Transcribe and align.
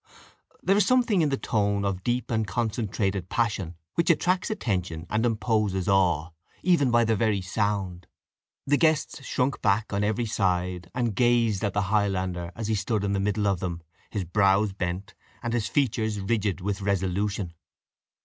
There 0.63 0.75
is 0.75 0.83
something 0.87 1.21
in 1.21 1.29
the 1.29 1.37
tone 1.37 1.85
of 1.85 2.03
deep 2.03 2.31
and 2.31 2.47
concentrated 2.47 3.29
passion 3.29 3.75
which 3.93 4.09
attracts 4.09 4.49
attention 4.49 5.05
and 5.11 5.23
imposes 5.27 5.87
awe, 5.87 6.31
even 6.63 6.89
by 6.89 7.03
the 7.05 7.15
very 7.15 7.39
sound. 7.41 8.07
The 8.65 8.77
guests 8.77 9.23
shrunk 9.23 9.61
back 9.61 9.93
on 9.93 10.03
every 10.03 10.25
side, 10.25 10.89
and 10.95 11.13
gazed 11.13 11.63
at 11.63 11.75
the 11.75 11.83
Highlander 11.93 12.51
as 12.55 12.67
he 12.67 12.73
stood 12.73 13.03
in 13.03 13.13
the 13.13 13.19
middle 13.19 13.45
of 13.47 13.59
them, 13.59 13.83
his 14.09 14.23
brows 14.23 14.73
bent, 14.73 15.13
and 15.43 15.53
his 15.53 15.67
features 15.67 16.19
rigid 16.19 16.61
with 16.61 16.81
resolution. 16.81 17.53